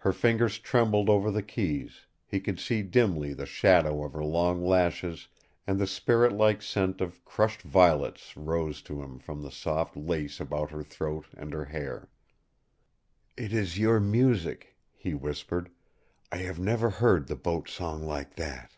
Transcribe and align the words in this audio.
Her 0.00 0.12
fingers 0.12 0.58
trembled 0.58 1.08
over 1.08 1.30
the 1.30 1.42
keys, 1.42 2.04
he 2.26 2.38
could 2.38 2.60
see 2.60 2.82
dimly 2.82 3.32
the 3.32 3.46
shadow 3.46 4.04
of 4.04 4.12
her 4.12 4.22
long 4.22 4.62
lashes, 4.62 5.28
and 5.66 5.78
the 5.78 5.86
spirit 5.86 6.32
like 6.32 6.60
scent 6.60 7.00
of 7.00 7.24
crushed 7.24 7.62
violets 7.62 8.36
rose 8.36 8.82
to 8.82 9.02
him 9.02 9.18
from 9.18 9.40
the 9.40 9.50
soft 9.50 9.96
lace 9.96 10.38
about 10.38 10.70
her 10.70 10.82
throat 10.82 11.28
and 11.34 11.54
her 11.54 11.64
hair. 11.64 12.10
"It 13.38 13.54
is 13.54 13.78
your 13.78 14.00
music," 14.00 14.76
he 14.94 15.14
whispered. 15.14 15.70
"I 16.30 16.36
have 16.40 16.58
never 16.58 16.90
heard 16.90 17.26
the 17.26 17.34
Boat 17.34 17.70
Song 17.70 18.04
like 18.04 18.36
that!" 18.36 18.72